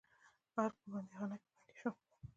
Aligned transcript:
ارګ 0.63 0.75
په 0.81 0.87
بندیخانه 0.93 1.35
کې 1.41 1.49
بندي 1.53 1.73
شوم. 1.79 1.95